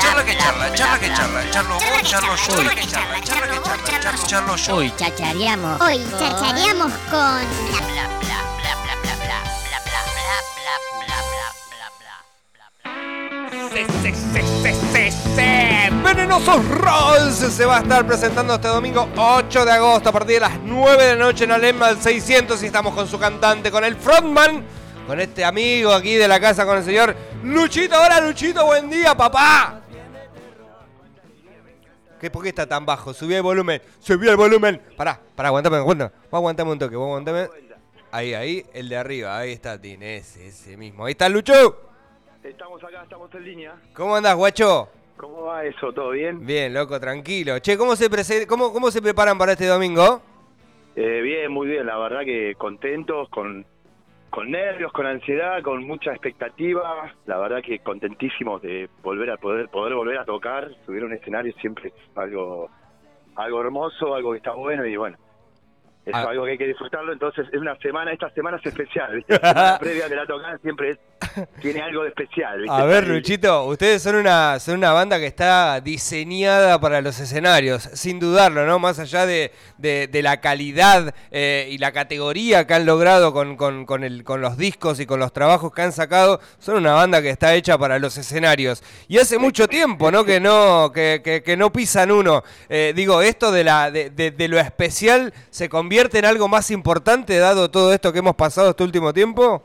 [0.00, 4.00] Charla que charla, charla que charla, charlo vos, charlo yo, charla que charla, charla que
[4.00, 4.76] charla, charlo, yo.
[4.76, 5.80] Hoy chachareamos.
[5.80, 7.84] Hoy chachareamos con
[16.04, 20.40] Venenosos Rolls se va a estar presentando este domingo 8 de agosto a partir de
[20.40, 23.84] las 9 de la noche en Alemma al 600 y estamos con su cantante, con
[23.84, 24.64] el frontman,
[25.06, 27.94] con este amigo aquí de la casa, con el señor Luchito.
[28.00, 29.80] Hola Luchito, buen día papá.
[32.20, 33.12] ¿Qué, ¿Por qué está tan bajo?
[33.12, 34.80] Subí el volumen, subí el volumen.
[34.96, 36.10] Pará, pará, aguantame, aguantame.
[36.30, 37.48] Vos aguantame un toque, vos aguantame.
[38.10, 41.04] Ahí, ahí, el de arriba, ahí está Tin, ese, ese mismo.
[41.04, 41.80] Ahí está Lucho.
[42.42, 43.74] Estamos acá, estamos en línea.
[43.94, 44.88] ¿Cómo andás, guacho?
[45.16, 45.92] ¿Cómo va eso?
[45.92, 46.44] ¿Todo bien?
[46.46, 47.58] Bien, loco, tranquilo.
[47.58, 50.22] Che, ¿cómo se, prese- cómo, cómo se preparan para este domingo?
[50.96, 51.86] Eh, bien, muy bien.
[51.86, 53.66] La verdad que contentos, con,
[54.34, 57.12] con nervios, con ansiedad, con mucha expectativa.
[57.26, 60.68] La verdad que contentísimos de volver a poder poder volver a tocar.
[60.84, 62.68] Subir a un escenario siempre es algo
[63.36, 65.16] algo hermoso, algo que está bueno y bueno.
[66.04, 66.26] Es Ah.
[66.28, 69.24] algo que hay que disfrutarlo, entonces es una semana, esta semana es especial,
[69.80, 70.98] previa de la tocada siempre es,
[71.60, 72.74] tiene algo de especial, ¿viste?
[72.76, 77.88] A ver, Luchito, ustedes son una, son una banda que está diseñada para los escenarios,
[77.94, 78.78] sin dudarlo, ¿no?
[78.78, 83.56] Más allá de, de- de la calidad eh, y la categoría que han logrado con,
[83.56, 86.92] con- con el- con los discos y con los trabajos que han sacado, son una
[86.94, 88.82] banda que está hecha para los escenarios.
[89.08, 90.24] Y hace mucho tiempo, ¿no?
[90.24, 92.42] Que no, que, que- que no pisan uno.
[92.68, 97.70] Eh, digo, esto de, la, de lo especial se convierte en algo más importante, dado
[97.70, 99.62] todo esto que hemos pasado este último tiempo.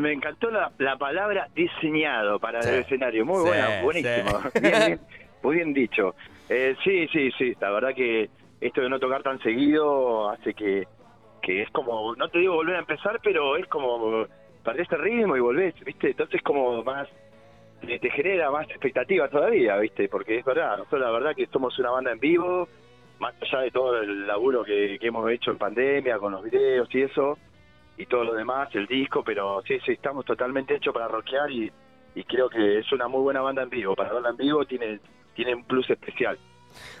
[0.00, 2.68] Me encantó la, la palabra diseñado para Sí.
[2.70, 3.24] el escenario.
[3.26, 4.38] Muy Sí, buena, buenísimo.
[4.60, 5.00] Bien, bien,
[5.42, 6.14] muy bien dicho.
[6.48, 7.54] Eh, sí, sí, sí.
[7.60, 8.28] La verdad que
[8.60, 10.86] esto de no tocar tan seguido hace que,
[11.42, 14.26] que es como, no te digo volver a empezar, pero es como
[14.64, 16.10] perdés este ritmo y volvés, ¿viste?
[16.10, 17.08] Entonces como más,
[17.80, 20.08] te, te genera más expectativa todavía, ¿viste?
[20.08, 22.68] Porque es verdad, nosotros la verdad que somos una banda en vivo,
[23.18, 26.88] más allá de todo el laburo que, que hemos hecho en pandemia con los videos
[26.94, 27.38] y eso,
[28.00, 31.70] y todo lo demás, el disco, pero sí, sí, estamos totalmente hechos para rockear y,
[32.14, 33.94] y creo que es una muy buena banda en vivo.
[33.94, 35.00] Para verla en vivo tiene,
[35.34, 36.38] tiene un plus especial,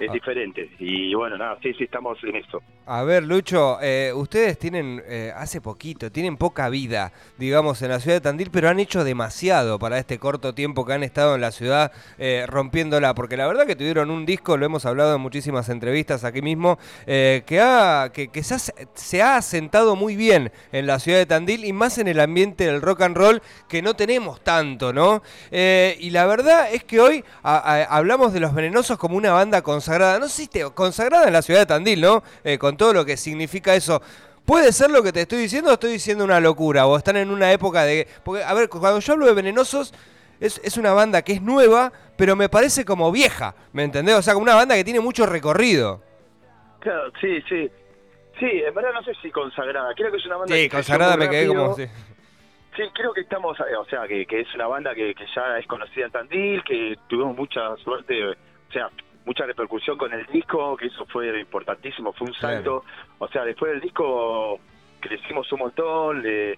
[0.00, 0.12] es Ah.
[0.12, 0.70] diferente.
[0.78, 2.60] Y bueno, nada, sí, sí, estamos en eso.
[2.90, 8.00] A ver, Lucho, eh, ustedes tienen, eh, hace poquito, tienen poca vida, digamos, en la
[8.00, 11.42] ciudad de Tandil, pero han hecho demasiado para este corto tiempo que han estado en
[11.42, 15.20] la ciudad eh, rompiéndola, porque la verdad que tuvieron un disco, lo hemos hablado en
[15.20, 18.58] muchísimas entrevistas aquí mismo, que, ha, que, se, ha,
[18.94, 22.64] se ha asentado muy bien en la ciudad de Tandil y más en el ambiente
[22.64, 25.22] del rock and roll, que no tenemos tanto, ¿no?
[25.50, 30.26] Y la verdad es que hoy hablamos de Los Venenosos como una banda consagrada, no
[30.28, 32.22] sé si te- consagrada en la ciudad de Tandil, ¿no?
[32.78, 34.00] Todo lo que significa eso.
[34.46, 36.86] ¿Puede ser lo que te estoy diciendo o estoy diciendo una locura?
[36.86, 38.08] ¿O están en una época de...?
[38.24, 39.92] Porque, a ver, cuando yo hablo de Venenosos,
[40.40, 44.14] es, es una banda que es nueva, pero me parece como vieja, ¿me entendés?
[44.14, 46.00] O sea, como una banda que tiene mucho recorrido.
[46.80, 47.70] Claro, sí, sí.
[48.40, 51.16] Sí, en verdad no sé si consagrada, creo que es una banda Sí, que consagrada
[51.18, 51.74] me quedé como...
[51.74, 51.86] sí.
[52.76, 55.58] Sí, creo que estamos, eh, o sea, que, que es una banda que, que ya
[55.58, 58.88] es conocida en Tandil, que tuvimos mucha suerte, o sea,
[59.24, 62.54] mucha repercusión con el disco, que eso fue importantísimo, fue un Claro.
[62.56, 62.84] salto.
[63.18, 64.58] O sea, después del disco
[65.00, 66.52] crecimos un montón, le-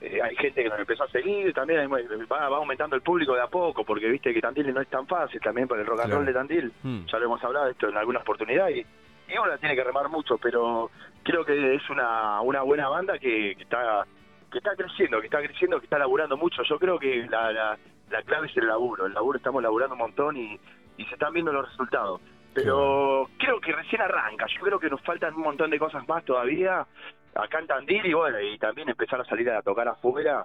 [0.00, 3.34] eh, hay gente que nos empezó a seguir, también hay- va, va aumentando el público
[3.34, 6.00] de a poco, porque viste que Tandil no es tan fácil también para el rock
[6.00, 6.16] and Claro.
[6.18, 6.72] roll de Tandil.
[6.82, 7.04] Mm.
[7.06, 10.08] Ya lo hemos hablado esto en alguna oportunidad y, y uno la tiene que remar
[10.08, 10.90] mucho, pero
[11.22, 14.04] creo que es una, una buena banda que, que está
[14.50, 16.62] que está creciendo, que está creciendo, que está laburando mucho.
[16.64, 17.78] Yo creo que la, la,
[18.10, 19.06] la clave es el laburo.
[19.06, 20.60] El laburo estamos laburando un montón y,
[21.02, 22.20] y se están viendo los resultados.
[22.54, 24.46] Pero creo que recién arranca.
[24.46, 26.86] Yo creo que nos faltan un montón de cosas más todavía
[27.34, 30.44] acá en Tandil y bueno, y también empezar a salir a tocar afuera.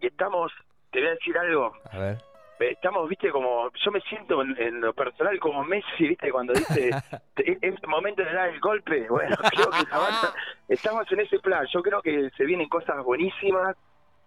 [0.00, 0.52] Y estamos,
[0.90, 2.18] te voy a decir algo, A ver.
[2.60, 6.90] estamos, viste, como, yo me siento en, en lo personal como Messi, viste, cuando dice,
[7.34, 10.34] "Te- es momento de dar el golpe, bueno, creo que la banda-
[10.68, 13.74] estamos en ese plan, yo creo que se vienen cosas buenísimas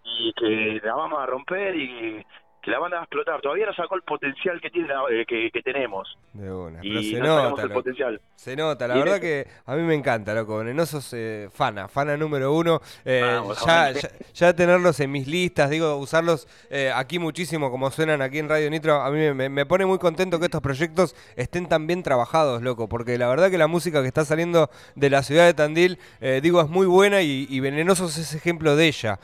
[0.03, 2.25] y que la vamos a romper y
[2.65, 5.51] que la banda va a explotar, todavía no sacó el potencial que tiene eh, que,
[5.51, 6.81] que tenemos De una.
[6.81, 8.19] Pero se no nota, el potencial.
[8.35, 10.57] Se nota, la verdad eso- que a mí me encanta, loco.
[10.57, 12.81] Venenosos, eh, fana, fana número uno.
[13.05, 17.91] Eh, Vamos, ya, ya, ya tenerlos en mis listas, digo, usarlos eh, aquí muchísimo como
[17.91, 20.61] suenan aquí en Radio Nitro, a mí me- me, me pone muy contento que estos
[20.61, 24.71] proyectos estén tan bien trabajados, loco, porque la verdad que la música que está saliendo
[24.95, 25.99] de la ciudad de Tandil,
[26.41, 29.19] digo, es muy buena y, y Venenosos es ejemplo de ella.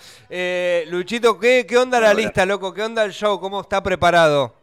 [0.91, 2.19] Luchito, ¿qué, ¿qué onda la Hola.
[2.21, 2.73] lista, loco?
[2.73, 3.30] ¿Qué onda el show?
[3.39, 4.53] ¿Cómo está preparado?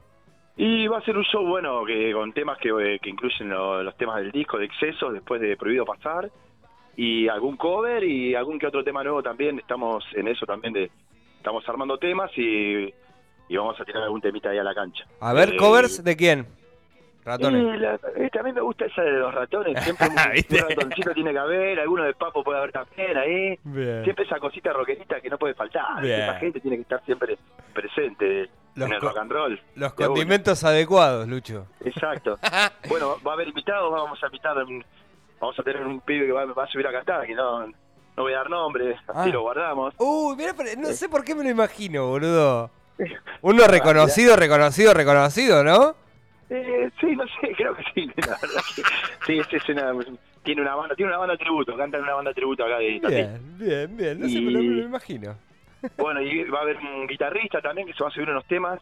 [0.56, 3.82] Y va a ser un show bueno que con temas que, eh, que incluyen lo-
[3.82, 6.30] los temas del disco de excesos después de Prohibido Pasar
[6.96, 10.90] y algún cover y algún que otro tema nuevo también estamos en eso también de
[11.36, 12.92] estamos armando temas y
[13.50, 15.06] y vamos a tirar algún temita ahí a la cancha.
[15.20, 16.46] A ver, Eh, covers de quién?
[17.28, 17.76] Ratones.
[17.76, 21.38] y la- eh, también me gusta esa de los ratones, siempre un, ratoncito tiene que
[21.38, 23.58] haber, alguno de Papo puede haber también ahí.
[23.64, 24.02] Bien.
[24.04, 26.04] Siempre esa cosita rockerita que no puede faltar.
[26.04, 27.38] Esa gente tiene que estar siempre
[27.72, 29.60] presente Los en el rock and roll.
[29.76, 31.66] Los condimentos adecuados, Lucho.
[31.84, 32.38] Exacto.
[32.88, 34.56] bueno, va a haber invitados, vamos a invitar,
[35.40, 37.72] vamos a tener un pibe que va, va a subir a cantar, que no, no
[38.16, 39.12] voy a dar nombre, Ah.
[39.22, 39.94] así lo guardamos.
[39.98, 42.70] Uy, pero no sé por qué me lo imagino, boludo.
[43.42, 45.94] Uno reconocido, reconocido, reconocido, ¿no?
[46.50, 48.82] Eh, sí, no sé, creo que sí, la verdad que
[49.26, 49.92] sí, este es una,
[50.42, 53.00] tiene una banda, tiene una banda tributo, canta en una banda tributo acá de.
[53.00, 54.20] Bien, bien, bien.
[54.20, 55.36] No sé, pero me lo imagino.
[55.96, 58.80] Bueno, y va a haber un guitarrista también que se va a subir unos temas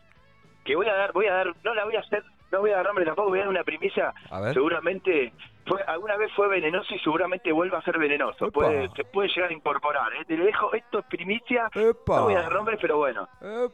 [0.65, 2.23] que voy a dar, voy a dar, no la voy a hacer,
[2.53, 4.13] no voy a dar nombre tampoco, voy a dar una primicia.
[4.31, 4.55] A ver.
[4.55, 5.33] Seguramente
[5.67, 8.51] fue, alguna vez fue venenoso y seguramente vuelva a ser venenoso.
[8.53, 10.13] Puede, se puede llegar a incorporar.
[10.15, 10.25] ¿eh?
[10.27, 11.69] Te lo dejo, esto es primicia.
[11.75, 12.17] Epa.
[12.19, 13.29] No voy a dar nombres, pero bueno.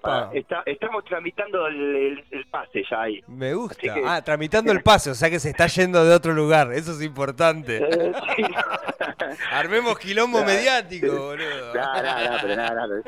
[0.04, 3.20] Ah, está, estamos tramitando el, el- el pase ya ahí.
[3.28, 3.76] Me gusta.
[3.94, 6.72] Que- Ah, tramitando el pase, o sea que se está yendo de otro lugar.
[6.72, 7.76] Eso es importante.
[7.76, 8.42] Eh, sí.
[9.52, 11.74] Armemos quilombo Nah, mediático, boludo.
[11.74, 13.02] Nah, nah, nah, pero nada, nada.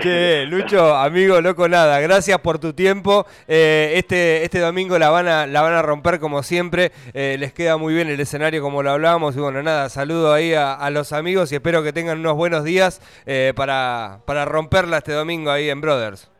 [0.00, 3.24] Che, Lucho, amigo, loco nada, gracias por tu tiempo.
[3.48, 6.92] Eh, este, este domingo la van a, la van a romper como siempre.
[7.14, 9.36] Eh, les queda muy bien el escenario como lo hablábamos.
[9.36, 12.62] Y bueno, nada, saludo ahí a, a los amigos y espero que tengan unos buenos
[12.64, 16.30] días eh, para, para romperla este domingo ahí en Brothers.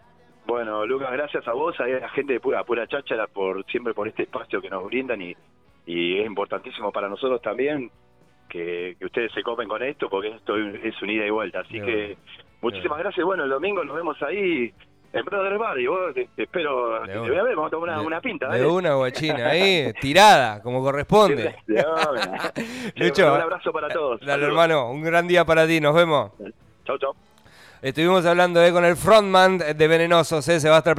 [0.46, 4.06] Bueno, Lucas, gracias a vos, a la gente de pura, pura cháchara por siempre por
[4.06, 5.34] este espacio que nos brindan y,
[5.86, 7.90] y es importantísimo para nosotros también
[8.48, 11.60] que, que ustedes se copen con esto porque esto es un ida y vuelta.
[11.60, 12.16] Así que
[12.70, 13.24] muchísimas gracias.
[13.26, 14.72] Bueno, el domingo nos vemos ahí
[15.12, 17.88] en Brother Bar y vos te, te espero, te voy a ver, vamos a tomar
[17.90, 18.48] una, De- una pinta.
[18.50, 21.56] De una guachina, ahí, tirada, como corresponde.
[21.66, 22.52] De una.
[22.96, 24.20] Lucho, un abrazo para todos.
[24.20, 24.48] Dale, Saludos.
[24.50, 26.32] hermano, un gran día para ti, nos vemos.
[26.84, 27.12] Chau, chau.
[27.82, 30.94] Estuvimos hablando eh, con el frontman de Venenosos, eh, se va a estar